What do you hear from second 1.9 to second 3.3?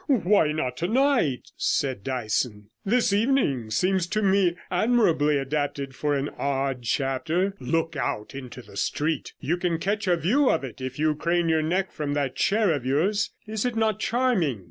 Dyson. 'This